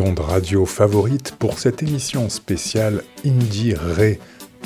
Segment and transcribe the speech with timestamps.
[0.00, 4.18] Ondes radio favorites pour cette émission spéciale Indie Ray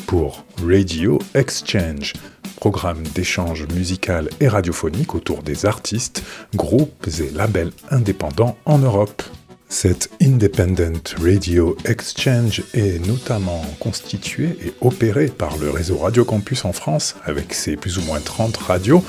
[0.06, 2.14] pour Radio Exchange,
[2.56, 6.22] programme d'échange musical et radiophonique autour des artistes,
[6.54, 9.22] groupes et labels indépendants en Europe.
[9.68, 16.72] Cette Independent Radio Exchange est notamment constituée et opérée par le réseau Radio Campus en
[16.72, 19.04] France, avec ses plus ou moins 30 radios,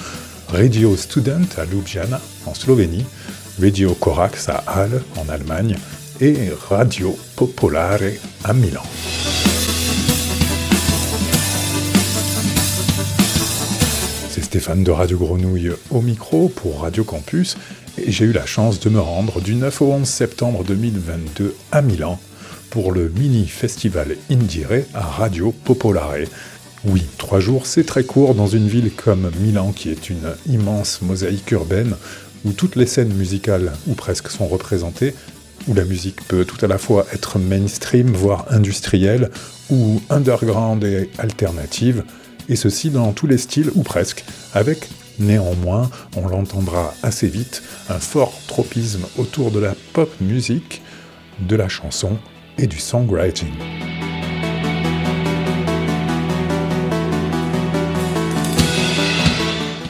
[0.49, 3.05] Radio Student à Ljubljana, en Slovénie,
[3.59, 5.77] Radio Corax à Halle, en Allemagne,
[6.21, 6.35] et
[6.69, 7.99] Radio Popolare
[8.43, 8.83] à Milan.
[14.29, 17.57] C'est Stéphane de Radio Grenouille au micro pour Radio Campus
[17.97, 21.81] et j'ai eu la chance de me rendre du 9 au 11 septembre 2022 à
[21.81, 22.19] Milan
[22.69, 26.27] pour le mini festival Indire à Radio Popolare.
[26.85, 31.01] Oui, trois jours, c'est très court dans une ville comme Milan qui est une immense
[31.01, 31.95] mosaïque urbaine
[32.45, 35.13] où toutes les scènes musicales ou presque sont représentées,
[35.67, 39.29] où la musique peut tout à la fois être mainstream, voire industrielle,
[39.69, 42.03] ou underground et alternative,
[42.49, 47.99] et ceci dans tous les styles ou presque, avec néanmoins, on l'entendra assez vite, un
[47.99, 50.81] fort tropisme autour de la pop music,
[51.39, 52.17] de la chanson
[52.57, 53.53] et du songwriting.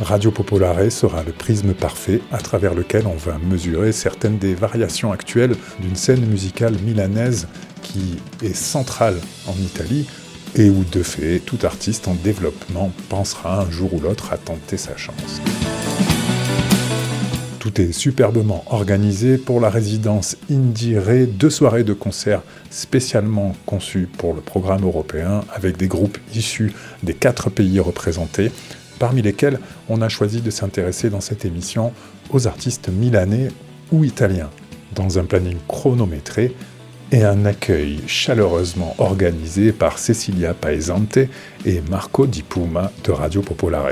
[0.03, 5.14] Radio Popolare sera le prisme parfait à travers lequel on va mesurer certaines des variations
[5.14, 7.47] actuelles d'une scène musicale milanaise
[7.81, 9.15] qui est centrale
[9.47, 10.05] en Italie
[10.55, 14.75] et où de fait tout artiste en développement pensera un jour ou l'autre à tenter
[14.75, 15.42] sa chance.
[17.59, 24.33] Tout est superbement organisé pour la résidence Indire, deux soirées de concert spécialement conçues pour
[24.33, 28.52] le programme européen avec des groupes issus des quatre pays représentés,
[29.03, 29.59] parmi lesquels
[29.89, 31.91] on a choisi de s'intéresser dans cette émission
[32.30, 33.49] aux artistes milanais
[33.91, 34.49] ou italiens,
[34.95, 36.55] dans un planning chronométré
[37.11, 41.17] et un accueil chaleureusement organisé par Cecilia Paesante
[41.65, 43.92] et Marco Di Puma de Radio Popolare.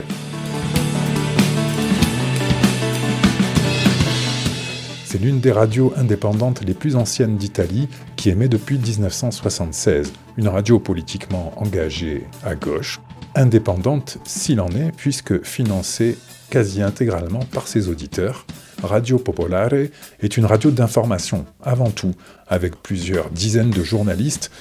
[5.04, 10.80] C'est l'une des radios indépendantes les plus anciennes d'Italie qui émet depuis 1976, une radio
[10.80, 13.02] politiquement engagée à gauche,
[13.36, 16.18] indépendante s'il en est, puisque financée
[16.50, 18.46] quasi intégralement par ses auditeurs.
[18.84, 19.88] Radio Popolare
[20.22, 22.14] est une radio d'information, avant tout,
[22.48, 24.52] avec plusieurs dizaines de journalistes,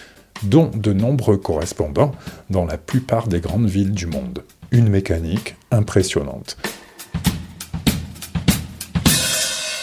[0.43, 2.13] dont de nombreux correspondants
[2.49, 4.45] dans la plupart des grandes villes du monde.
[4.71, 6.57] Une mécanique impressionnante.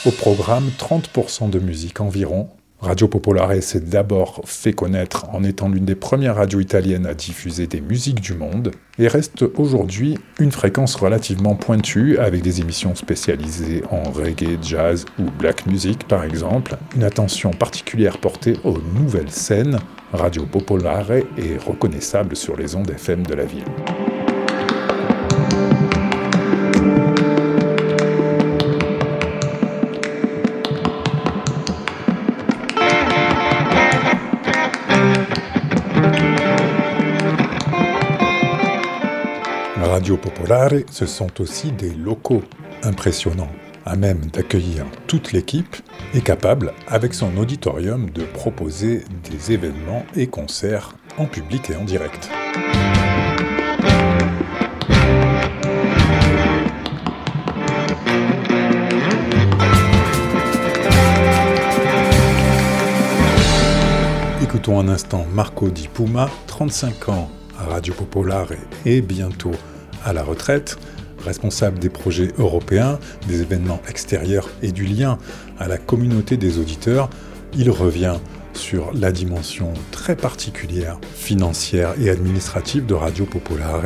[0.05, 5.85] Au programme, 30% de musique environ, Radio Popolare s'est d'abord fait connaître en étant l'une
[5.85, 10.93] des premières radios italiennes à diffuser des musiques du monde et reste aujourd'hui une fréquence
[10.93, 17.03] relativement pointue avec des émissions spécialisées en reggae, jazz ou black music par exemple, une
[17.03, 19.79] attention particulière portée aux nouvelles scènes.
[20.13, 23.65] Radio Popolare est reconnaissable sur les ondes FM de la ville.
[40.27, 42.43] Popolare, ce sont aussi des locaux
[42.83, 43.51] impressionnants,
[43.85, 45.77] à même d'accueillir toute l'équipe
[46.13, 51.85] et capable, avec son auditorium, de proposer des événements et concerts en public et en
[51.85, 52.29] direct.
[64.43, 68.51] Écoutons un instant Marco Di Puma, 35 ans à Radio Popolare
[68.85, 69.53] et bientôt
[70.05, 70.77] à la retraite,
[71.23, 75.17] responsable des projets européens, des événements extérieurs et du lien
[75.59, 77.09] à la communauté des auditeurs,
[77.55, 78.17] il revient
[78.53, 83.85] sur la dimension très particulière financière et administrative de Radio Popolare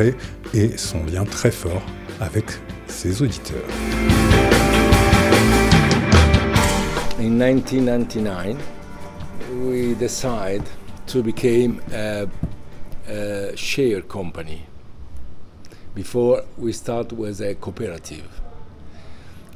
[0.53, 1.81] et son lien très fort
[2.19, 2.45] avec
[2.87, 3.67] ses auditeurs.
[7.19, 8.55] In 1999,
[9.63, 10.63] we decided
[11.05, 12.25] to become a,
[13.07, 14.70] a share company
[15.93, 18.41] Before we start with a cooperative,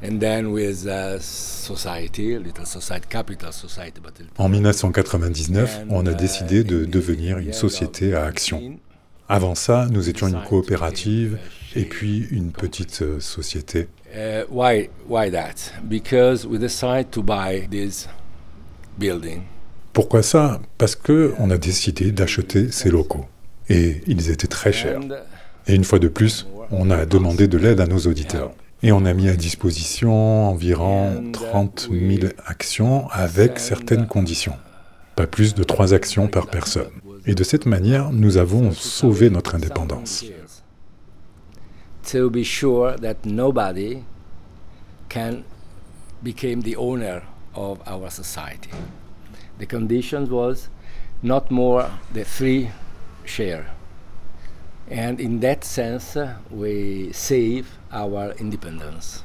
[0.02, 4.00] and then with a society, little society, capital society.
[4.02, 8.78] But En 1999, on a décidé de devenir une société à action.
[9.28, 11.38] Avant ça, nous étions une coopérative
[11.74, 13.88] et puis une petite euh, société.
[14.14, 14.88] Uh, why?
[15.08, 15.72] Why that?
[15.82, 18.08] Because we decided to buy this
[18.98, 19.42] building.
[19.92, 20.60] Pourquoi ça?
[20.78, 23.24] Parce que on a décidé d'acheter ces locaux.
[23.68, 25.00] Et ils étaient très chers.
[25.00, 25.08] And
[25.68, 28.52] Et une fois de plus, on a demandé de l'aide à nos auditeurs.
[28.82, 34.56] Et on a mis à disposition environ 30 000 actions avec certaines conditions.
[35.16, 36.90] Pas plus de trois actions par personne.
[37.24, 40.24] Et de cette manière, nous avons sauvé notre indépendance.
[42.02, 42.30] to
[46.62, 47.22] the owner
[47.54, 48.70] of our society.
[49.58, 50.68] The condition was
[51.22, 52.70] not more the free
[53.24, 53.75] share.
[54.90, 59.24] And in that sense, uh, we save our independence.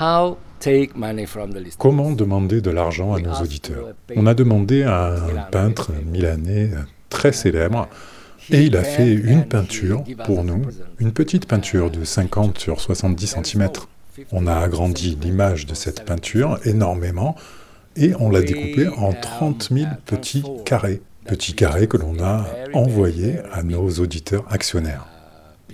[0.00, 1.78] How take money from the list?
[1.78, 3.94] Comment demander de l'argent à nos auditeurs?
[4.16, 6.70] On a demandé à un peintre milanais
[7.10, 7.88] très célèbre
[8.50, 10.62] et il a fait une peinture pour nous,
[10.98, 13.68] une petite peinture de 50 sur 70 cm.
[14.32, 17.36] On a agrandi l'image de cette peinture énormément
[17.96, 21.02] et on l'a découpée en 30 000 petits carrés.
[21.24, 25.06] Petits carrés que l'on a envoyés à nos auditeurs actionnaires.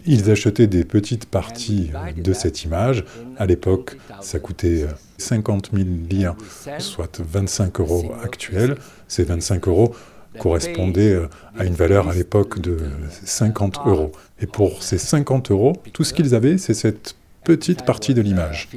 [0.06, 3.04] Ils achetaient des petites parties de cette image.
[3.36, 4.86] À l'époque, ça coûtait
[5.18, 6.34] 50 000 lire,
[6.78, 8.76] soit 25 euros actuels.
[9.08, 9.94] Ces 25 euros
[10.38, 11.28] correspondaient euh,
[11.58, 12.78] à une valeur à l'époque de
[13.24, 14.12] 50 euros.
[14.40, 18.68] Et pour ces 50 euros, tout ce qu'ils avaient, c'est cette petite partie de l'image.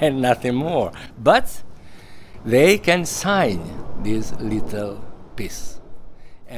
[0.00, 0.92] and nothing more.
[1.18, 1.62] But
[2.44, 3.60] they can sign
[4.02, 5.00] this little
[5.36, 5.76] piece.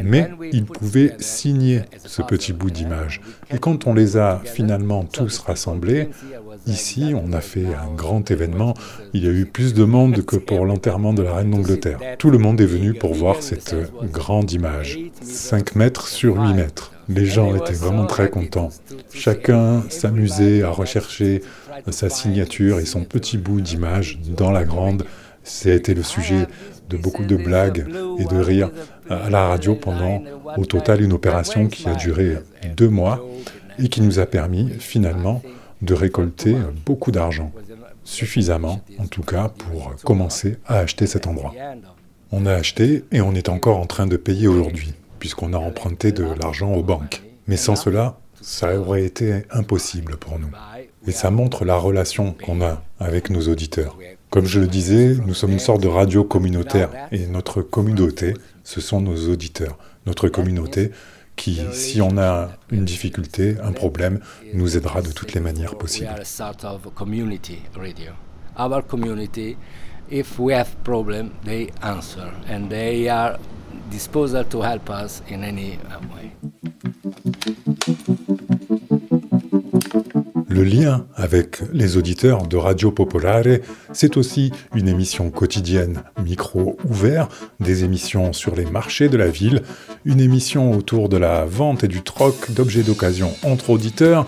[0.05, 3.21] Mais ils pouvaient signer ce petit bout d'image.
[3.51, 7.67] Et quand on les a finalement tous rassemblés, conference was like ici on a fait
[7.67, 8.75] un grand événement.
[9.13, 11.99] Il y a eu plus de monde que pour l'enterrement de la reine d'Angleterre.
[12.19, 13.75] Tout le monde est venu pour voir cette
[14.13, 14.99] grande image.
[15.23, 16.93] 5 mètres sur 8 mètres.
[17.09, 18.69] Les gens étaient vraiment très contents.
[19.13, 21.43] Chacun s'amusait à rechercher
[21.91, 25.05] sa signature et son petit bout d'image dans la grande.
[25.43, 26.47] C'était le sujet
[26.91, 27.87] de beaucoup de blagues
[28.19, 28.71] et de rires
[29.09, 30.23] à la radio pendant
[30.57, 32.39] au total une opération qui a duré
[32.77, 33.25] deux mois
[33.79, 35.43] et qui nous a permis finalement
[35.83, 37.53] de récolter beaucoup d'argent,
[38.05, 41.55] suffisamment en tout cas pour commencer à acheter cet endroit.
[42.31, 46.13] On a acheté et on est encore en train de payer aujourd'hui, puisqu'on a emprunté
[46.13, 47.23] de l'argent aux banques.
[47.47, 50.51] Mais sans cela, ça aurait été impossible pour nous.
[51.07, 53.97] Et ça montre la relation qu'on a avec nos auditeurs.
[54.31, 58.81] Comme je le disais, nous sommes une sorte de radio communautaire et notre communauté, ce
[58.81, 59.79] sont nos auditeurs.
[60.07, 60.91] Notre communauté
[61.39, 64.21] qui, si on a une difficulté, un problème,
[64.53, 66.11] nous aidera de toutes les manières possibles.
[70.11, 73.39] if we have problem, they answer and they are
[74.45, 75.79] to help us in any
[76.15, 76.33] way.
[80.51, 83.59] Le lien avec les auditeurs de Radio Popolare,
[83.93, 87.29] c'est aussi une émission quotidienne, micro ouvert,
[87.61, 89.63] des émissions sur les marchés de la ville,
[90.07, 94.27] une émission autour de la vente et du troc d'objets d'occasion entre auditeurs,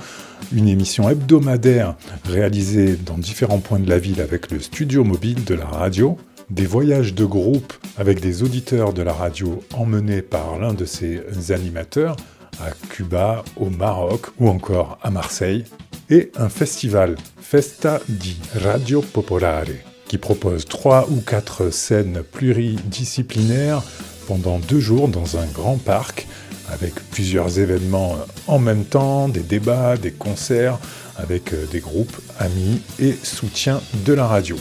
[0.53, 1.97] une émission hebdomadaire
[2.27, 6.19] réalisée dans différents points de la ville avec le studio mobile de la radio,
[6.51, 11.23] des voyages de groupe avec des auditeurs de la radio emmenés par l'un de ses
[11.51, 12.17] animateurs
[12.61, 15.65] à Cuba, au Maroc ou encore à Marseille,
[16.09, 19.67] et un festival, Festa di Radio Popolare,
[20.09, 23.83] qui propose trois ou quatre scènes pluridisciplinaires
[24.27, 26.27] pendant deux jours dans un grand parc,
[26.73, 28.17] avec plusieurs événements
[28.47, 30.79] en même temps, des débats, des concerts,
[31.17, 34.57] avec des groupes, amis et soutien de la radio.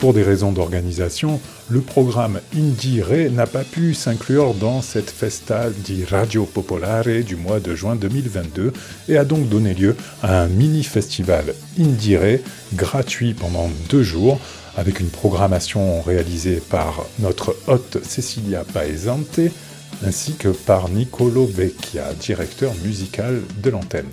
[0.00, 5.68] Pour des raisons d'organisation, le programme Indie Re n'a pas pu s'inclure dans cette festa
[5.68, 8.72] di Radio Popolare du mois de juin 2022
[9.10, 12.38] et a donc donné lieu à un mini-festival Indie Re
[12.72, 14.40] gratuit pendant deux jours
[14.78, 19.40] avec une programmation réalisée par notre hôte Cecilia Paesante
[20.02, 24.08] ainsi que par Nicolo Vecchia, directeur musical de l'antenne.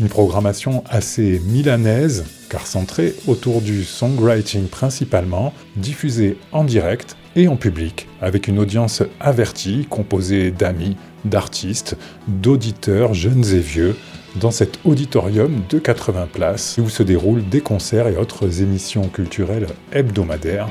[0.00, 7.56] Une programmation assez milanaise, car centrée autour du songwriting principalement, diffusée en direct et en
[7.56, 13.94] public, avec une audience avertie composée d'amis, d'artistes, d'auditeurs jeunes et vieux,
[14.40, 19.66] dans cet auditorium de 80 places où se déroulent des concerts et autres émissions culturelles
[19.92, 20.68] hebdomadaires.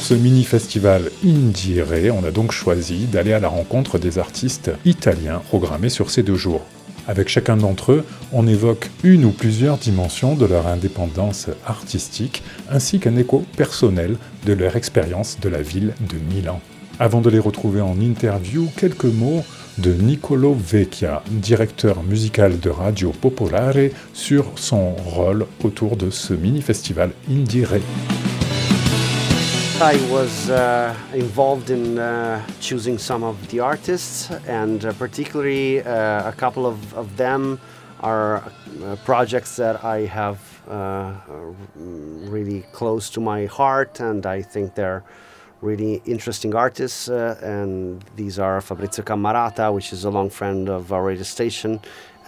[0.00, 5.42] Pour ce mini-festival Indire, on a donc choisi d'aller à la rencontre des artistes italiens
[5.46, 6.62] programmés sur ces deux jours.
[7.06, 12.98] Avec chacun d'entre eux, on évoque une ou plusieurs dimensions de leur indépendance artistique, ainsi
[12.98, 14.16] qu'un écho personnel
[14.46, 16.62] de leur expérience de la ville de Milan.
[16.98, 19.44] Avant de les retrouver en interview, quelques mots
[19.76, 27.10] de Nicolo Vecchia, directeur musical de Radio Popolare, sur son rôle autour de ce mini-festival
[27.30, 27.80] Indire.
[29.82, 36.28] I was uh, involved in uh, choosing some of the artists, and uh, particularly uh,
[36.28, 37.58] a couple of, of them
[38.00, 38.44] are
[38.84, 41.14] uh, projects that I have uh,
[41.76, 45.02] really close to my heart, and I think they're
[45.62, 47.08] really interesting artists.
[47.08, 51.80] and these are Fabrizio Cammarata, which is a long friend of our radio station,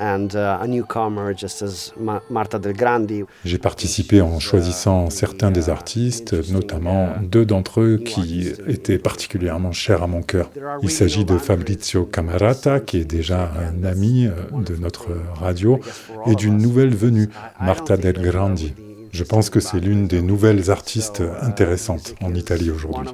[0.02, 1.92] and a newcomer just as
[2.28, 3.24] Marta Del Grandi.
[3.44, 10.02] J'ai participé en choisissant certains des artistes, notamment deux d'entre eux qui étaient particulièrement chers
[10.02, 10.50] à mon cœur.
[10.82, 15.78] Il s'agit de Fabrizio Camarata, qui est déjà un ami euh, de notre radio,
[16.26, 17.28] et d'une nouvelle venue,
[17.60, 18.74] Marta Del Grandi.
[19.12, 23.08] Je pense que c'est l'une des nouvelles artistes intéressantes en Italie aujourd'hui.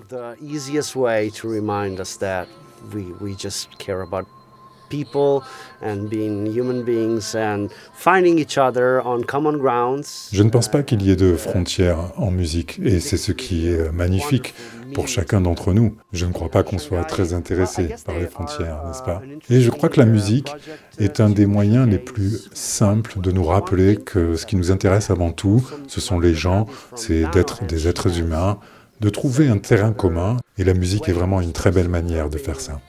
[10.32, 13.68] Je ne pense pas qu'il y ait de frontières en musique et c'est ce qui
[13.68, 14.54] est magnifique
[14.94, 15.94] pour chacun d'entre nous.
[16.12, 19.20] Je ne crois pas qu'on soit très intéressé par les frontières, n'est-ce pas?
[19.50, 20.50] Et je crois que la musique
[20.98, 25.10] est un des moyens les plus simples de nous rappeler que ce qui nous intéresse
[25.10, 28.58] avant tout, ce sont les gens, c'est d'être des êtres humains
[29.00, 32.38] de trouver un terrain commun, et la musique est vraiment une très belle manière de
[32.38, 32.80] faire ça.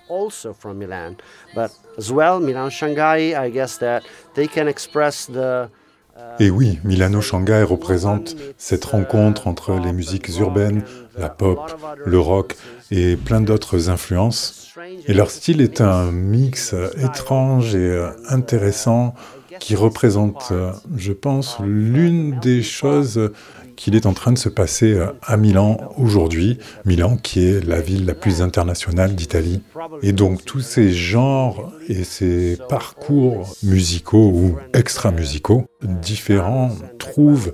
[6.40, 10.84] Et oui, Milano-Shanghai représente cette rencontre entre les musiques urbaines,
[11.18, 11.60] la pop,
[12.06, 12.56] le rock
[12.92, 14.74] et plein d'autres influences.
[15.08, 19.14] Et leur style est un mix étrange et intéressant
[19.60, 20.54] qui représente,
[20.96, 23.32] je pense, l'une des choses
[23.80, 26.60] qu'il est en train de se passer euh, à Milan aujourd'hui.
[26.84, 29.62] Milan qui est la ville la plus internationale d'Italie.
[30.02, 37.54] Et donc tous ces genres et ces parcours musicaux ou extra-musicaux différents trouvent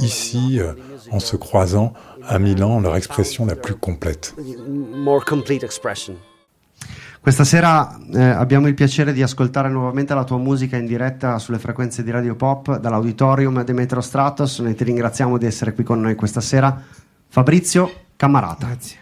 [0.00, 0.72] ici, euh,
[1.10, 1.92] en se croisant
[2.26, 4.34] à Milan, leur expression la plus complète.
[7.26, 11.58] Questa sera eh, abbiamo il piacere di ascoltare nuovamente la tua musica in diretta sulle
[11.58, 14.60] frequenze di Radio Pop dall'auditorium di Metro Stratos.
[14.60, 16.80] Noi ti ringraziamo di essere qui con noi questa sera.
[17.26, 18.66] Fabrizio Cammarata.
[18.68, 18.98] Grazie.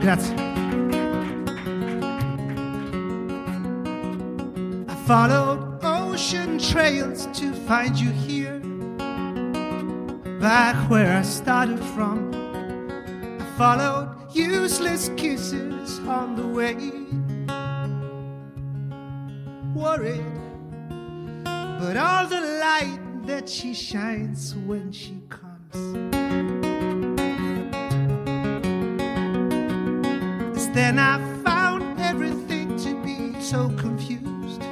[0.00, 0.34] Grazie.
[4.88, 8.37] I followed ocean trails to find you here.
[10.40, 12.32] Back where I started from.
[13.40, 16.74] I followed useless kisses on the way.
[19.74, 20.24] Worried,
[21.44, 25.48] but all the light that she shines when she comes.
[30.78, 34.62] Then I found everything to be so confused.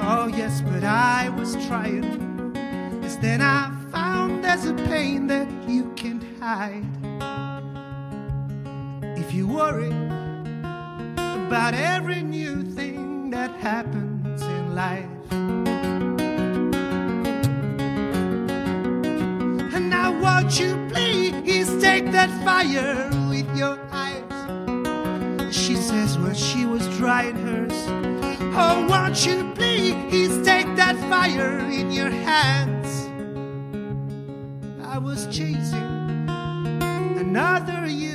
[0.00, 2.54] Oh, yes, but I was trying.
[3.20, 3.75] then I
[4.42, 6.84] there's a pain that you can't hide.
[9.18, 9.92] If you worry
[11.46, 15.04] about every new thing that happens in life.
[19.74, 25.54] And now, won't you please take that fire with your eyes?
[25.54, 27.72] She says, Well, she was drying hers.
[28.58, 32.75] Oh, won't you please take that fire in your hands?
[37.36, 38.05] Another you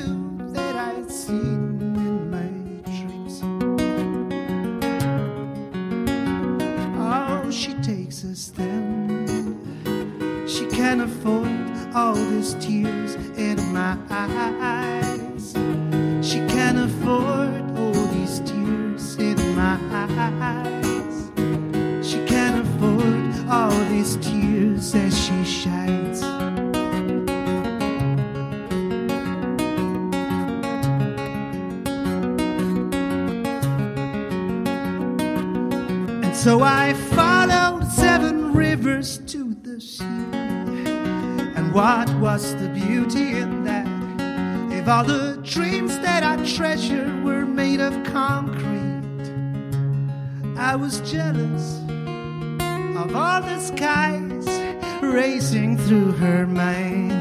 [36.43, 40.03] So I followed seven rivers to the sea.
[40.03, 43.85] And what was the beauty in that?
[44.73, 49.29] If all the dreams that I treasured were made of concrete,
[50.57, 51.77] I was jealous
[52.97, 54.47] of all the skies
[55.03, 57.20] racing through her minds.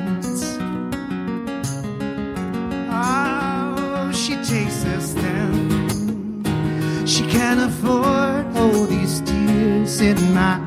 [10.01, 10.59] In my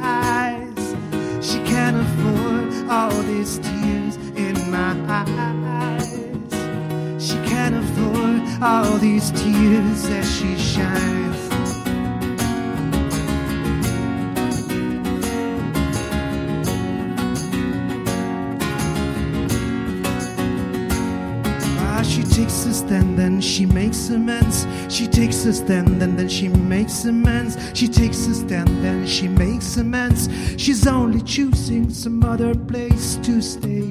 [0.00, 0.94] eyes.
[1.44, 6.06] She can't afford all these tears in my eyes.
[7.18, 11.21] She can't afford all these tears as she shines.
[22.92, 24.66] Stand, then she makes amends.
[24.90, 27.56] She takes a stand, and then she makes amends.
[27.72, 30.28] She takes a stand, then she makes amends.
[30.58, 33.88] She's only choosing some other place to stay.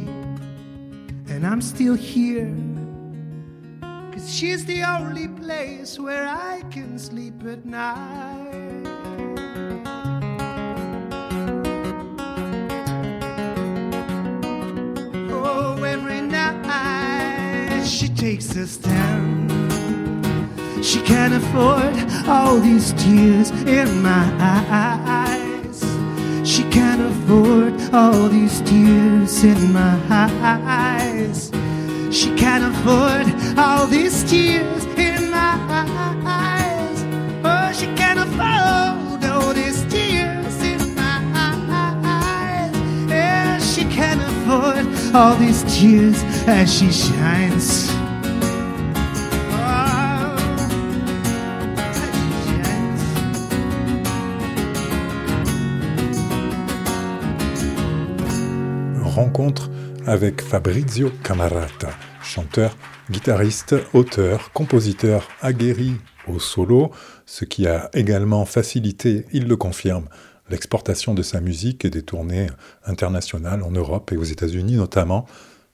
[1.34, 2.53] And I'm still here.
[4.12, 8.61] Cause she's the only place where I can sleep at night.
[18.22, 19.51] Takes a stand.
[20.86, 21.96] She can't afford
[22.28, 25.82] all these tears in my eyes.
[26.48, 31.50] She can't afford all these tears in my eyes.
[32.12, 33.25] She can't afford
[33.58, 35.56] all these tears in my
[36.24, 37.04] eyes.
[37.44, 42.75] Oh, she can't afford all these tears in my eyes.
[43.10, 44.86] Yeah, she can't afford
[45.16, 47.90] all these tears as she shines.
[60.05, 61.89] Avec Fabrizio Camarata,
[62.22, 62.75] chanteur,
[63.09, 65.94] guitariste, auteur, compositeur aguerri
[66.27, 66.91] au solo,
[67.25, 70.05] ce qui a également facilité, il le confirme,
[70.50, 72.48] l'exportation de sa musique et des tournées
[72.85, 75.25] internationales en Europe et aux États-Unis notamment.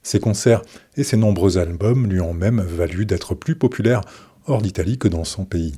[0.02, 0.62] Ses concerts
[0.96, 4.02] et ses nombreux albums lui ont même valu d'être plus populaire
[4.46, 5.74] hors d'Italie que dans son pays.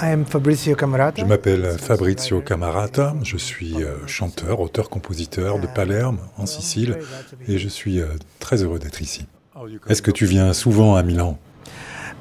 [0.00, 1.22] I am Fabrizio Camarata.
[1.22, 6.98] Je m'appelle Fabrizio Camarata, je suis euh, chanteur, auteur-compositeur de Palerme, en Sicile,
[7.46, 8.06] et je suis euh,
[8.40, 9.26] très heureux d'être ici.
[9.88, 11.38] Est-ce que tu viens souvent à Milan?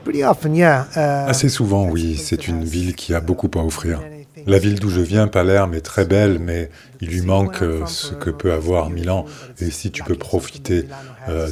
[0.03, 0.87] Pretty often, yeah.
[0.95, 4.01] Uh, Assez souvent, oui, c'est une ville qui a beaucoup à offrir.
[4.45, 8.13] La ville d'où je viens, Palerme, est très belle, mais il lui manque euh, ce
[8.13, 9.25] que peut avoir Milan.
[9.59, 10.85] Et si tu peux profiter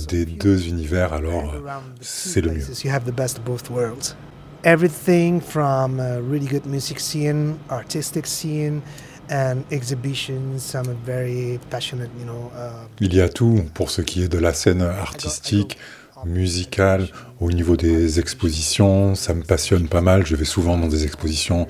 [0.07, 1.55] des deux univers, alors
[2.01, 2.65] c'est le mieux.
[4.63, 5.39] You have the best of both worlds.
[5.39, 8.81] Everything from a really good music scene, artistic scene,
[9.29, 10.75] and exhibitions.
[10.75, 12.51] I'm a very passionate, you know.
[12.55, 15.77] Uh, Il y a tout pour ce qui est de la scène artistique,
[16.25, 17.07] musicale,
[17.39, 19.15] au niveau des expositions.
[19.15, 20.25] Ça me passionne pas mal.
[20.25, 21.67] Je vais souvent dans des expositions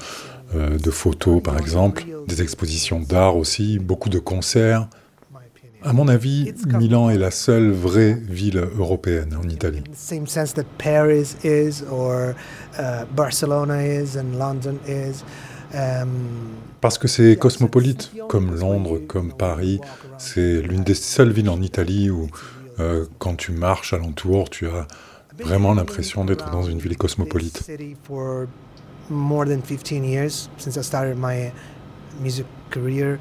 [0.55, 4.87] euh, de photos, par exemple, des expositions d'art aussi, beaucoup de concerts.
[5.83, 9.79] À mon avis, Milan est la seule vraie ville européenne en Italie.
[9.79, 12.33] in the same sense that Paris is, or
[13.15, 15.23] Barcelona is, and London is.
[16.81, 19.79] Parce que c'est cosmopolite, comme Londres, comme Paris.
[20.17, 22.27] C'est l'une des seules villes en Italie où,
[22.79, 24.87] euh, quand tu marches alentour, tu as
[25.43, 27.63] vraiment l'impression d'être dans une ville cosmopolite.
[27.63, 28.47] city for
[29.09, 31.51] more than 15 years since I started my
[32.21, 33.17] music career,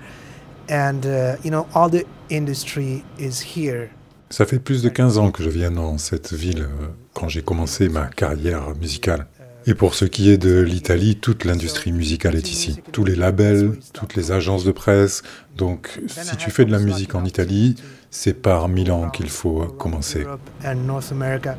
[0.70, 3.88] and uh, you know all the industry is here.
[4.30, 7.40] Ça fait plus de 15 ans que je viens dans cette ville euh, quand j'ai
[7.40, 9.26] commencé ma carrière musicale.
[9.66, 12.80] Et pour ce qui est de l'Italie, toute l'industrie musicale est ici.
[12.92, 15.22] Tous les labels, toutes les agences de presse.
[15.56, 17.74] Donc si tu fais de la musique en Italie,
[18.10, 20.22] c'est par Milan qu'il faut commencer.
[20.22, 21.56] Europe and North America.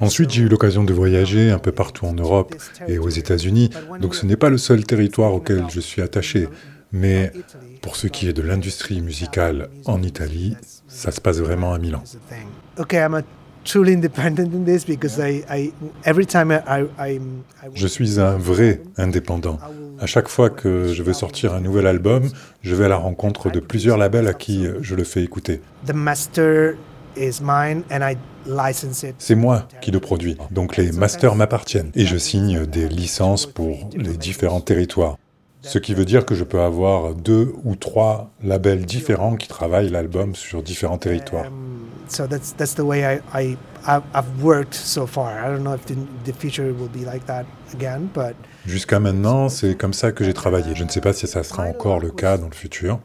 [0.00, 2.54] Ensuite, j'ai eu l'occasion de voyager un peu partout en Europe
[2.88, 3.70] et aux États-Unis,
[4.00, 6.48] donc ce n'est pas le seul territoire auquel je suis attaché.
[6.92, 7.32] Mais
[7.80, 10.56] pour ce qui est de l'industrie musicale en Italie,
[10.88, 12.02] ça se passe vraiment à Milan.
[12.04, 12.46] is the thing.
[12.78, 13.22] Okay, I'm a
[13.64, 15.72] truly independent in this because I, I
[16.04, 19.58] every time I, I, I'm- I Je suis un vrai indépendant.
[20.00, 22.28] À chaque fois que je veux sortir un nouvel album,
[22.62, 25.60] je vais à la rencontre de plusieurs labels à qui je le fais écouter.
[25.86, 26.74] the master
[27.16, 29.14] is mine and I license it.
[29.18, 33.88] C'est moi qui le produis, donc les masters m'appartiennent et je signe des licences pour
[33.96, 35.16] les différents territoires.
[35.62, 39.90] Ce qui veut dire que je peux avoir deux ou trois labels différents qui travaillent
[39.90, 41.46] l'album sur différents territoires.
[41.46, 45.32] Um, so that's that's the way I, I I've, I've worked so far.
[45.38, 45.94] I don't know if the,
[46.24, 47.44] the future will be like that
[47.74, 48.34] again, but
[48.66, 50.74] Jusqu'à maintenant, c'est comme ça que j'ai travaillé.
[50.74, 53.00] Je ne sais pas si ça sera encore le cas dans le futur.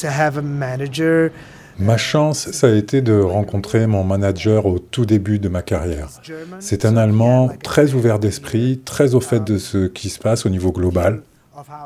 [0.00, 1.30] to have a manager
[1.78, 6.10] Ma chance, ça a été de rencontrer mon manager au tout début de ma carrière.
[6.58, 10.50] C'est un Allemand très ouvert d'esprit, très au fait de ce qui se passe au
[10.50, 11.22] niveau global.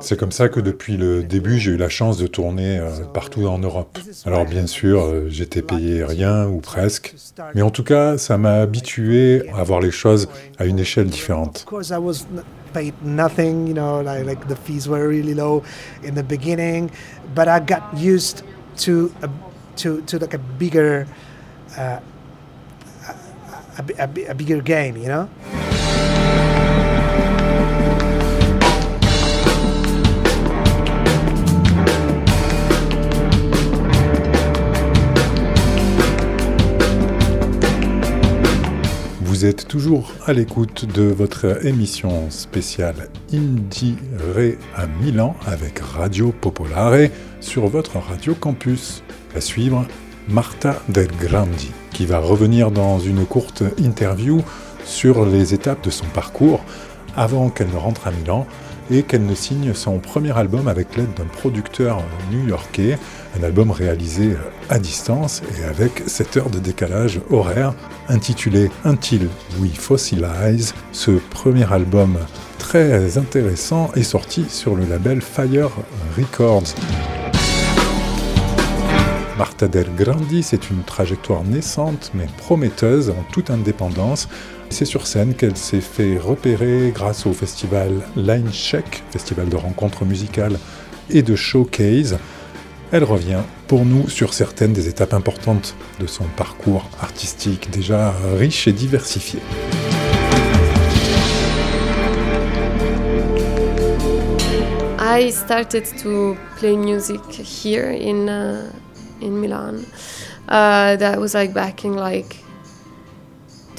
[0.01, 3.47] C'est comme ça que depuis le début, j'ai eu la chance de tourner euh, partout
[3.47, 3.99] en Europe.
[4.25, 7.15] Alors bien sûr, euh, j'étais payé rien ou presque,
[7.55, 11.67] mais en tout cas, ça m'a habitué à voir les choses à une échelle différente.
[12.75, 13.69] Paid nothing.
[13.69, 15.63] You know, like, like the fees were really low
[16.03, 16.91] in the beginning,
[17.33, 18.43] but I got used
[18.79, 19.29] to a,
[19.77, 21.07] to to like a bigger
[21.79, 22.01] uh,
[23.79, 24.97] a, a, a bigger game.
[24.97, 25.29] You know?
[39.45, 46.33] Vous êtes toujours à l'écoute de votre émission spéciale Indie Re à Milan avec Radio
[46.33, 47.11] Popolare
[47.43, 49.03] sur votre radio campus.
[49.37, 49.85] À suivre,
[50.31, 54.41] Marta Del Grandi, qui va revenir dans une courte interview
[54.87, 56.65] sur les étapes de son parcours
[57.15, 58.47] avant qu'elle ne rentre à Milan
[58.91, 62.99] et qu'elle ne signe son premier album avec l'aide d'un producteur new-yorkais,
[63.39, 64.37] un album réalisé
[64.69, 67.75] à distance et avec 7 heures de décalage horaire,
[68.09, 70.75] intitulé Until We Fossilize.
[70.93, 72.17] Ce premier album
[72.59, 75.71] très intéressant est sorti sur le label Fire
[76.17, 76.75] Records.
[79.37, 84.29] Marta Del Grandi, c'est une trajectoire naissante mais prometteuse en toute indépendance.
[84.71, 90.05] C'est sur scène qu'elle s'est fait repérer grâce au festival Line Check, festival de rencontres
[90.05, 90.59] musicales
[91.11, 92.19] et de showcase.
[92.93, 98.69] Elle revient pour nous sur certaines des étapes importantes de son parcours artistique déjà riche
[98.69, 99.41] et diversifié.
[105.17, 108.71] I started to play music here in uh,
[109.21, 109.85] in Milan.
[110.49, 112.44] Uh, that was like back in like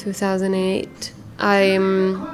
[0.06, 1.16] 2008.
[1.40, 2.28] I um,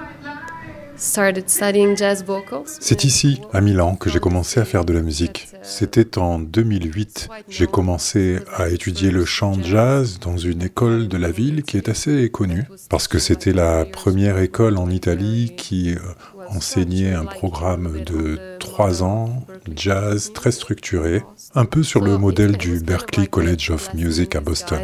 [0.98, 2.78] started studying jazz vocals.
[2.80, 5.48] C'est ici, à Milan, que j'ai commencé à faire de la musique.
[5.64, 7.30] C'était en 2008.
[7.50, 11.90] J'ai commencé à étudier le chant jazz dans une école de la ville qui est
[11.90, 16.00] assez connue, parce que c'était la première école en Italie qui euh,
[16.50, 21.24] enseignait un programme de trois ans, jazz très structuré,
[21.56, 24.80] un peu sur le modèle du Berklee College of Music à Boston.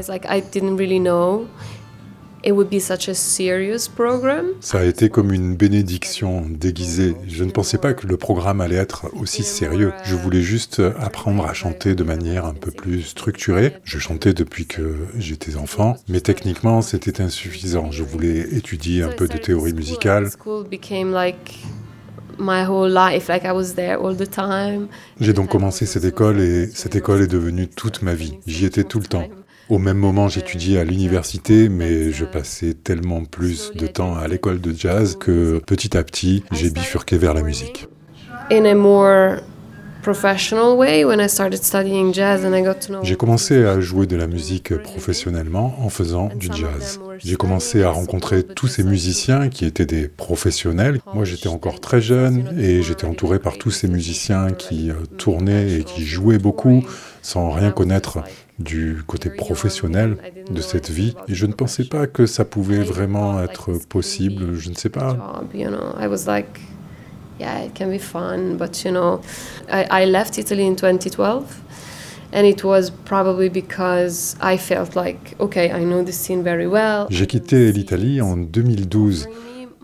[2.47, 4.45] It would be such a serious program.
[4.61, 7.15] Ça a été comme une bénédiction déguisée.
[7.27, 9.91] Je ne pensais pas que le programme allait être aussi sérieux.
[10.05, 13.73] Je voulais juste apprendre à chanter de manière un peu plus structurée.
[13.83, 17.91] Je chantais depuis que j'étais enfant, mais techniquement c'était insuffisant.
[17.91, 20.29] Je voulais étudier un peu de théorie musicale.
[20.29, 21.59] School became like
[22.39, 24.87] my whole life, like I was there all the time.
[25.19, 28.39] J'ai donc commencé cette école et cette école est devenue toute ma vie.
[28.47, 29.27] J'y étais tout le temps.
[29.69, 34.61] Au même moment, j'étudiais à l'université, mais je passais tellement plus de temps à l'école
[34.61, 37.87] de jazz que petit à petit, j'ai bifurqué vers la musique.
[38.49, 39.41] In a more
[40.03, 43.03] professional way, when I started studying jazz and I got to know.
[43.03, 47.01] J'ai commencé à jouer de la musique professionnellement en faisant du jazz.
[47.17, 51.01] J'ai commencé à rencontrer tous ces musiciens qui étaient des professionnels.
[51.13, 55.73] Moi, j'étais encore très jeune et j'étais entouré par tous ces musiciens qui euh, tournaient
[55.73, 56.85] et qui jouaient beaucoup
[57.21, 58.19] sans rien connaître
[58.59, 60.17] du côté professionnel
[60.49, 61.15] de cette vie.
[61.27, 64.55] Et je ne pensais pas que ça pouvait vraiment être possible.
[64.55, 65.15] Je ne sais pas.
[67.39, 69.21] yeah, it can be fun, but you know,
[69.69, 71.61] I, I left Italy in 2012,
[72.33, 77.07] and it was probably because I felt like, okay, I know the scene very well.
[77.09, 79.27] J'ai quitté l'Italie en 2012.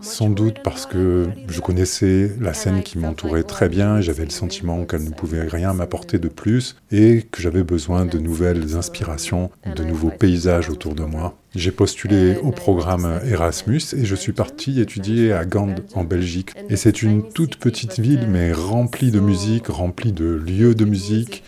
[0.04, 4.84] Sans doute parce que je connaissais la scène qui m'entourait très bien, j'avais le sentiment
[4.84, 9.82] qu'elle ne pouvait rien m'apporter de plus et que j'avais besoin de nouvelles inspirations, de
[9.82, 11.38] nouveaux paysages autour de moi.
[11.54, 16.50] J'ai postulé au programme Erasmus et je suis parti étudier à Gand en Belgique.
[16.68, 21.44] Et c'est une toute petite ville mais remplie de musique, remplie de lieux de musique,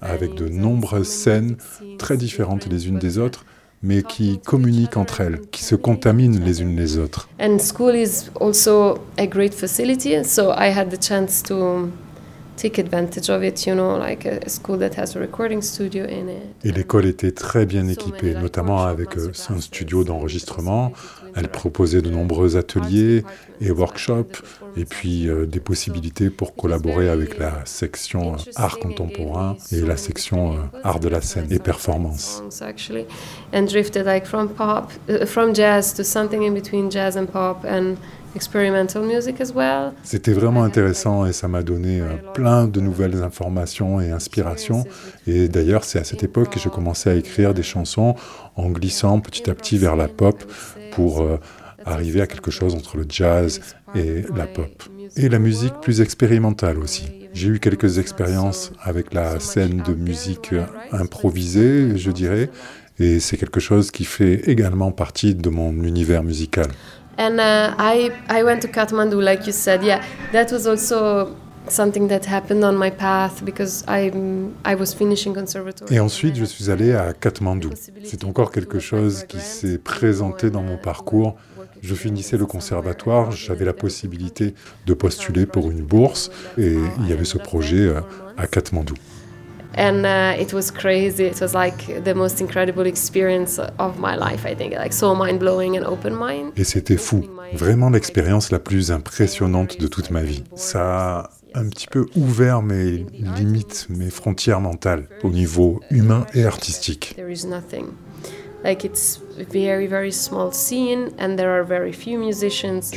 [0.00, 1.56] avec de nombreuses scènes
[1.98, 3.44] très différentes les unes des autres
[3.82, 7.28] mais qui communiquent entre elles, qui se contaminent les unes les autres.
[7.40, 11.90] And school is also a great facility, so I had the chance to
[12.58, 16.04] take advantage of it, you know, like a, a school that has a recording studio
[16.04, 16.64] in it.
[16.64, 20.92] Et l'école était très bien équipée, notamment avec euh, un studio d'enregistrement.
[21.34, 23.24] Elle proposait de nombreux ateliers
[23.60, 24.42] et workshops,
[24.76, 29.96] et puis euh, des possibilités pour collaborer avec la section euh, art contemporain et la
[29.96, 32.42] section euh, art de la scène et performance.
[38.38, 43.20] Experimental music as well C'était vraiment intéressant et ça m'a donné euh, plein de nouvelles
[43.24, 44.84] informations et inspirations.
[45.26, 48.14] Et d'ailleurs, c'est à cette époque que j'ai commencé à écrire des chansons
[48.54, 50.36] en glissant petit à petit vers la pop
[50.92, 51.38] pour euh,
[51.84, 53.60] arriver à quelque chose entre le jazz
[53.96, 54.84] et la pop.
[55.16, 57.06] Et la musique plus expérimentale aussi.
[57.32, 62.50] J'ai eu quelques expériences avec la scène de musique euh, improvisée, je dirais,
[63.00, 66.66] et c'est quelque chose qui fait également partie de mon univers musical.
[67.18, 67.38] And
[67.78, 70.00] i i went to kathmandu like you said yeah
[70.32, 71.28] that was also
[71.68, 74.10] something that happened on my path because i
[74.64, 77.70] i was finishing conservatory Et ensuite, je suis allé à Katmandou.
[78.04, 81.36] C'est encore quelque chose qui s'est présenté dans mon parcours.
[81.82, 84.54] Je finissais le conservatoire, j'avais la possibilité
[84.86, 88.00] de postuler pour une bourse et il y avait ce projet euh,
[88.36, 88.94] à Katmandou.
[89.78, 91.24] And uh, it was crazy.
[91.24, 94.74] It was like the most incredible experience of my life i think.
[94.74, 96.52] Like so mind-blowing and open mind.
[96.56, 100.44] Et c'était fou, vraiment l'expérience la plus impressionnante de toute ma vie.
[100.56, 106.44] Ça a un petit peu ouvert mes limites, mes frontières mentales au niveau humain et
[106.44, 107.14] artistique.
[107.16, 107.86] there is nothing
[108.64, 108.74] Du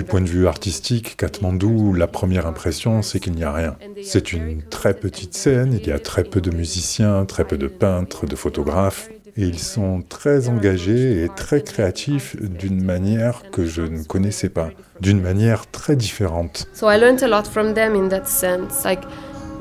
[0.04, 3.78] point de vue artistique, Katmandou, la première impression, c'est qu'il n'y a rien.
[4.04, 7.68] C'est une très petite scène, il y a très peu de musiciens, très peu de
[7.68, 13.84] peintres, de photographes, et ils sont très engagés et très créatifs d'une manière que je
[13.84, 16.68] ne connaissais pas, d'une manière très différente.
[16.74, 18.84] So I learned a lot from them in that sense.
[18.84, 19.04] Like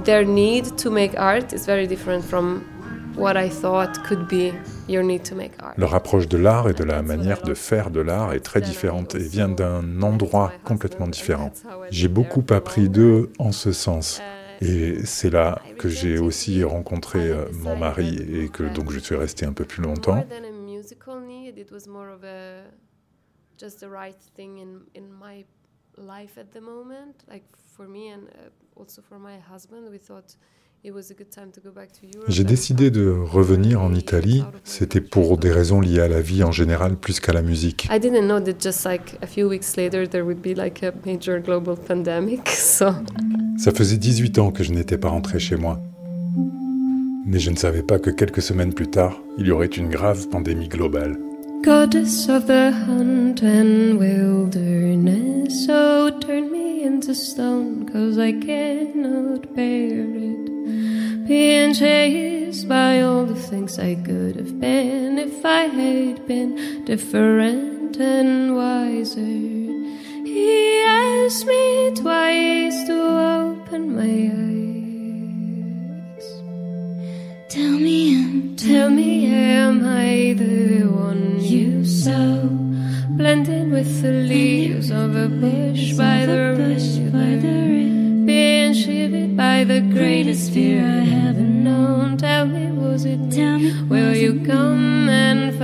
[0.04, 2.62] their need to make art is very different from
[3.16, 4.52] what I thought could be
[4.88, 5.74] your need to make art.
[5.76, 9.14] Leur approche de l'art et de la manière de faire de l'art est très différente
[9.14, 11.52] et vient d'un endroit complètement différent.
[11.90, 14.20] J'ai beaucoup appris d'eux en ce sens.
[14.62, 19.14] Et c'est là que j'ai aussi rencontré euh, mon mari et que donc je suis
[19.14, 20.22] resté un peu plus longtemps.
[32.28, 34.42] J'ai décidé de revenir en Italie.
[34.64, 37.86] C'était pour des raisons liées à la vie en général plus qu'à la musique.
[37.92, 40.92] I didn't know that just like a few weeks later there would be like a
[41.04, 42.48] major global pandemic.
[42.48, 42.86] So
[43.58, 45.78] Ça faisait 18 ans que je n'étais pas rentré chez moi.
[47.26, 50.28] Mais je ne savais pas que quelques semaines plus tard, il y aurait une grave
[50.28, 51.18] pandémie globale.
[51.62, 60.06] Goddess of the hunt and wilderness, oh, turn me into stone, cause I cannot bear
[60.06, 60.39] it.
[61.30, 67.96] Being chased by all the things I could have been if I had been different
[67.98, 69.36] and wiser.
[70.34, 72.98] He asked me twice to
[73.46, 74.16] open my
[76.18, 76.26] eyes.
[77.48, 82.42] Tell me, am, tell me, am I the one you saw?
[83.10, 87.69] Blending with the leaves of a bush by the river,
[89.64, 92.16] the greatest fear I haven't known.
[92.16, 93.30] Tell me, was it?
[93.30, 95.54] Tell me, will you come and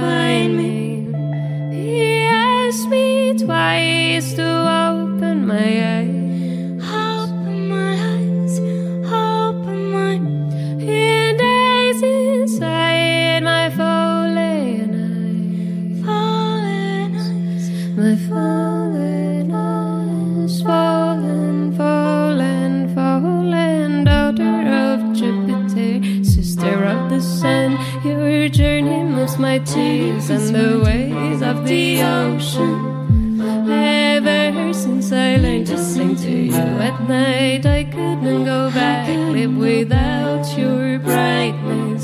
[29.59, 33.41] my tears and the waves of the ocean.
[33.71, 36.53] Ever since I learned to sing to you
[36.89, 41.96] at night, I couldn't go back, live without your brightness.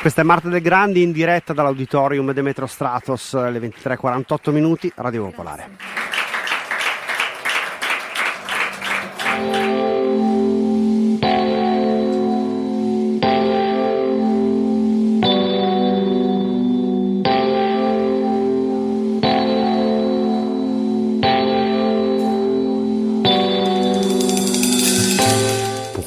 [0.00, 5.68] Questa è Marta Del Grandi in diretta dall'auditorium Demetro Stratos alle 23.48 minuti, Radio Popolare.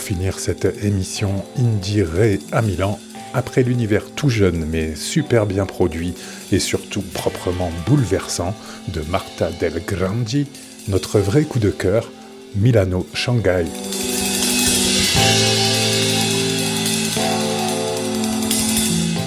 [0.03, 2.99] Finir cette émission Indie Ray à Milan,
[3.33, 6.13] après l'univers tout jeune mais super bien produit
[6.51, 8.55] et surtout proprement bouleversant
[8.89, 10.47] de Marta Del Grandi,
[10.87, 12.11] notre vrai coup de cœur,
[12.55, 13.65] Milano Shanghai.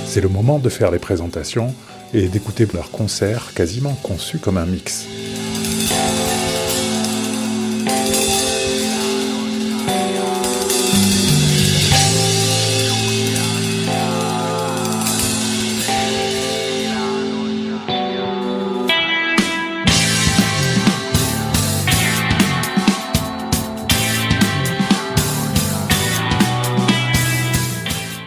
[0.06, 1.74] C'est le moment de faire les présentations
[2.14, 5.06] et d'écouter leur concert quasiment conçu comme un mix.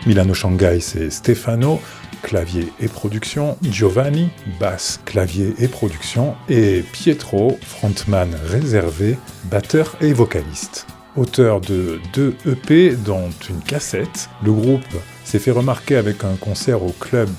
[0.09, 1.79] Milano Shanghai, c'est Stefano,
[2.23, 9.19] clavier et production, Giovanni, basse, clavier et production, et Pietro, frontman réservé,
[9.51, 10.87] batteur et vocaliste.
[11.15, 14.81] Auteur de deux EP, dont une cassette, le groupe
[15.25, 17.29] s'est fait remarquer avec un concert au club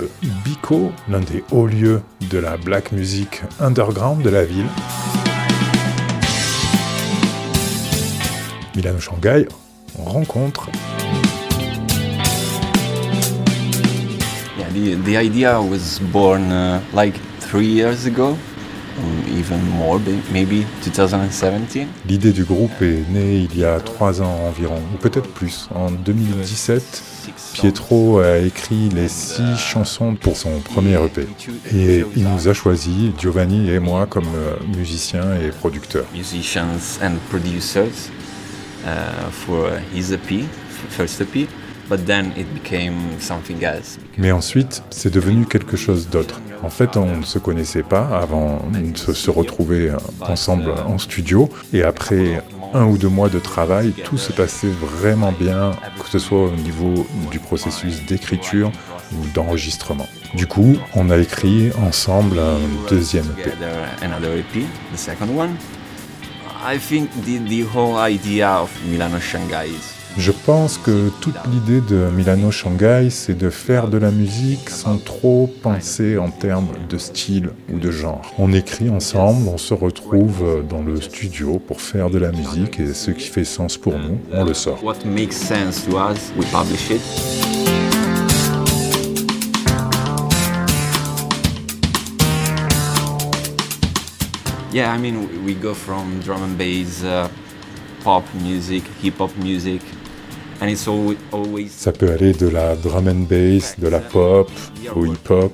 [0.45, 4.69] Bico, l'un des hauts lieux de la black music underground de la ville.
[8.77, 9.49] Milano Shanghai
[9.99, 10.71] rencontre
[14.73, 18.37] the, the idea was born uh, like three years ago,
[18.99, 21.87] or even more, ba- maybe 2017.
[22.09, 25.69] L'idée du groupe est née il y a trois ans environ, ou peut-être plus.
[25.75, 27.03] En 2017,
[27.53, 31.27] Pietro a écrit les six chansons pour son premier EP.
[31.75, 36.05] Et il nous a choisis, Giovanni et moi, comme euh, musiciens et producteurs.
[36.15, 38.11] musicians and producers
[38.85, 40.45] uh, for his EP,
[40.91, 41.47] first EP,
[41.91, 43.99] but then it became something else.
[44.17, 46.41] Mais ensuite, c'est devenu quelque chose d'autre.
[46.63, 51.49] En fait, on ne se connaissait pas avant de se- retrouver ensemble en studio.
[51.73, 55.73] Et après un ou deux mois de travail, tout se passait vraiment bien,
[56.03, 58.71] que ce soit au niveau du processus d'écriture
[59.13, 60.07] ou d'enregistrement.
[60.35, 63.51] Du coup, on a écrit ensemble un deuxième EP.
[65.37, 65.57] One.
[66.63, 71.81] I think the, the whole idea of Milano Shanghai is Je pense que toute l'idée
[71.81, 76.99] de Milano Shanghai, c'est de faire de la musique sans trop penser en termes de
[76.99, 78.35] style ou de genre.
[78.39, 82.93] On écrit ensemble, on se retrouve dans le studio pour faire de la musique et
[82.93, 84.81] ce qui fait sens pour nous, on le sort.
[96.25, 97.50] drum bass, uh,
[98.05, 99.83] pop music, hip hop music,
[101.69, 104.51] Ça peut aller de la drum and bass, de la pop
[104.95, 105.53] au hip-hop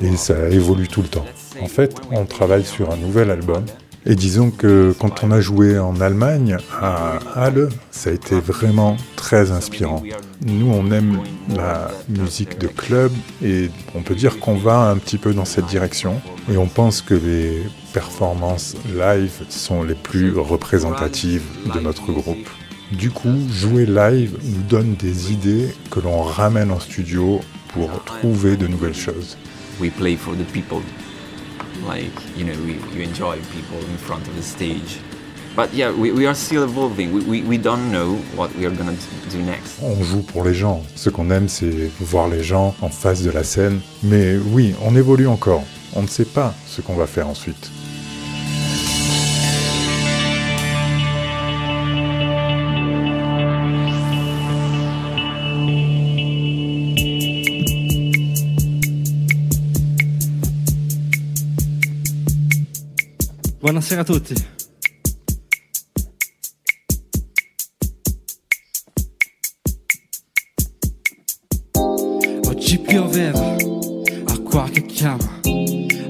[0.00, 1.26] et ça évolue tout le temps.
[1.60, 3.64] En fait, on travaille sur un nouvel album
[4.06, 8.96] et disons que quand on a joué en Allemagne à Halle, ça a été vraiment
[9.16, 10.02] très inspirant.
[10.46, 11.20] Nous, on aime
[11.56, 13.10] la musique de club
[13.42, 16.20] et on peut dire qu'on va un petit peu dans cette direction
[16.52, 17.62] et on pense que les
[17.94, 22.46] performances live sont les plus représentatives de notre groupe.
[22.92, 27.40] Du coup, jouer live nous donne des idées que l'on ramène en studio
[27.72, 29.38] pour trouver de nouvelles choses.
[29.80, 30.82] we play for the people.
[31.86, 35.00] Like, you know, we, you enjoy people in front of the stage.
[35.56, 37.12] But yeah, we, we are still evolving.
[37.12, 38.96] We, we, we don't know what we are gonna
[39.30, 39.80] do next.
[39.82, 40.82] On joue pour les gens.
[40.96, 43.80] Ce qu'on aime, c'est voir les gens en face de la scène.
[44.02, 45.62] Mais oui, on évolue encore.
[45.94, 47.70] On ne sait pas ce qu'on va faire ensuite.
[63.86, 64.34] Buonasera a tutti.
[72.48, 73.56] Oggi pioveva,
[74.24, 75.38] acqua che chiama,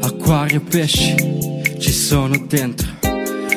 [0.02, 1.16] acquario e pesci
[1.80, 2.86] ci sono dentro.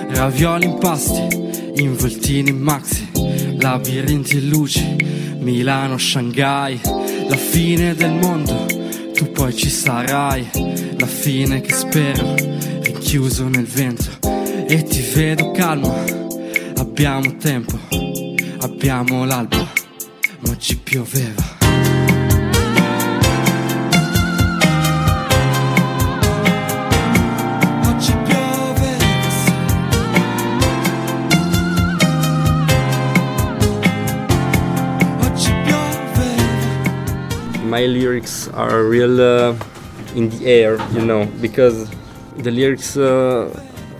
[0.09, 1.28] Ravioli in pasti,
[1.76, 3.07] involtini in maxi,
[3.59, 4.95] labirinti e luci,
[5.38, 8.65] Milano, Shanghai, la fine del mondo,
[9.13, 10.49] tu poi ci sarai,
[10.97, 12.57] la fine che spero,
[13.08, 14.20] chiuso nel vento
[14.68, 16.03] e ti vedo calmo.
[16.76, 17.80] Abbiamo tempo,
[18.60, 19.66] abbiamo l'alba,
[20.39, 21.55] ma oggi pioveva.
[37.64, 39.53] my lyrics are real uh,
[40.16, 41.88] in the air, you know, because
[42.44, 43.50] the lyrics uh,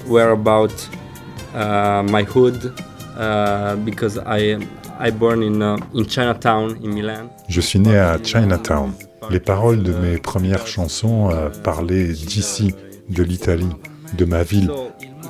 [0.08, 0.74] were about
[1.54, 2.74] uh, my hood,
[3.18, 4.58] uh, because I
[5.00, 7.30] I born in uh, in Chinatown in Milan.
[7.48, 8.92] Je suis né à Chinatown.
[9.30, 12.74] Les paroles de mes premières chansons euh, parlaient d'ici,
[13.10, 13.70] de l'Italie,
[14.18, 14.72] de ma ville,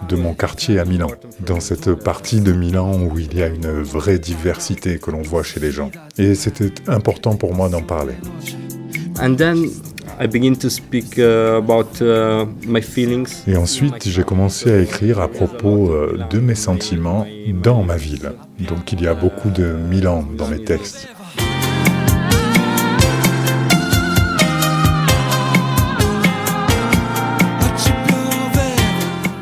[0.08, 1.08] de mon quartier à Milan,
[1.40, 5.42] dans cette partie de Milan où il y a une vraie diversité que l'on voit
[5.42, 5.90] chez les gens.
[6.18, 8.14] Et c'était important pour moi d'en parler.
[9.20, 9.72] And then
[10.20, 13.44] I begin to speak uh, about uh, my feelings.
[13.48, 17.28] Et ensuite, j'ai commencé à écrire à propos euh, de mes sentiments
[17.62, 18.32] dans ma ville.
[18.60, 21.08] Donc il y a beaucoup de Milan dans mes textes.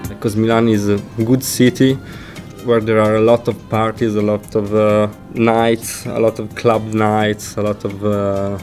[0.09, 1.99] because Milan is a good city
[2.65, 6.55] where there are a lot of parties, a lot of uh, nights, a lot of
[6.55, 8.57] club nights, a lot of uh,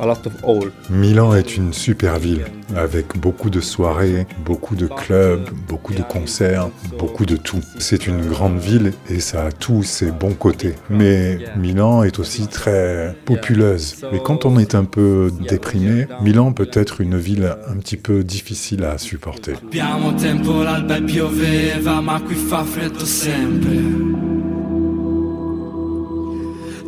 [0.00, 0.70] a lot of all.
[0.90, 2.44] Milan est une super ville
[2.76, 6.68] avec beaucoup de soirées, beaucoup de clubs, beaucoup de concerts,
[6.98, 7.60] beaucoup de tout.
[7.78, 10.74] C'est une grande ville et ça a tous ses bons côtés.
[10.90, 13.96] Mais Milan est aussi très populeuse.
[14.12, 18.24] Et quand on est un peu déprimé, Milan peut être une ville un petit peu
[18.24, 19.54] difficile à supporter.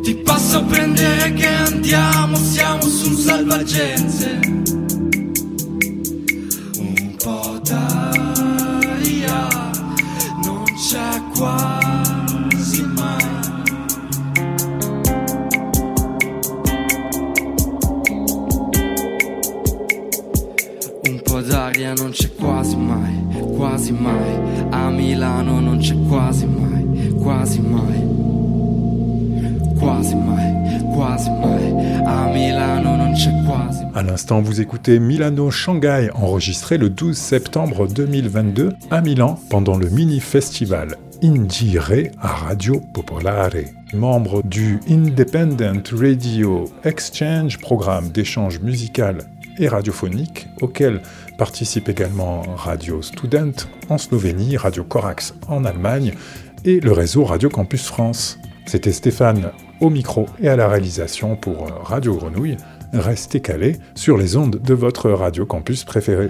[0.03, 0.15] Ti
[0.63, 4.39] prendere che andiamo, siamo su un salvagente.
[6.77, 9.47] Un po' d'aria,
[10.43, 13.23] non c'è quasi mai.
[21.07, 23.23] Un po' d'aria non c'è quasi mai,
[23.55, 24.39] quasi mai.
[24.69, 28.13] A Milano non c'è quasi mai, quasi mai.
[29.77, 30.24] Quasi mai,
[31.07, 33.13] A Milano non
[33.93, 39.87] À l'instant, vous écoutez Milano Shanghai, enregistré le 12 septembre 2022 à Milan pendant le
[39.89, 43.65] mini-festival Indie Re à Radio Popolare.
[43.93, 49.19] Membre du Independent Radio Exchange, programme d'échange musical
[49.59, 51.01] et radiophonique, auquel
[51.37, 56.13] participent également Radio Student en Slovénie, Radio Corax en Allemagne
[56.63, 58.39] et le réseau Radio Campus France.
[58.65, 62.57] C'était Stéphane au micro et à la réalisation pour Radio Grenouille.
[62.93, 66.29] Restez calés sur les ondes de votre Radio Campus préféré.